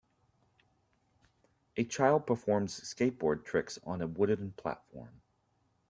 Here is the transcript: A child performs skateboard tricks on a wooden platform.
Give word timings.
A 1.77 1.83
child 1.85 2.25
performs 2.25 2.79
skateboard 2.79 3.45
tricks 3.45 3.77
on 3.85 4.01
a 4.01 4.07
wooden 4.07 4.53
platform. 4.53 5.21